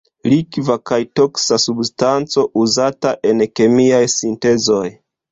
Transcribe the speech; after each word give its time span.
Likva 0.31 0.75
kaj 0.91 0.97
toksa 1.19 1.57
substanco 1.63 2.45
uzata 2.61 3.11
en 3.33 3.43
kemiaj 3.59 4.01
sintezoj. 4.15 4.83